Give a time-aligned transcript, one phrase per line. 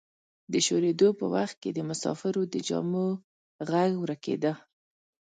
[0.51, 3.07] د شورېدو په وخت کې د مسافرو د جامو
[3.69, 4.53] غږ ورکیده.